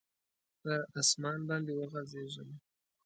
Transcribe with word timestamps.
پر 0.61 0.71
اسمان 0.99 1.39
باندي 1.47 1.73
وغځیږم 1.77 2.49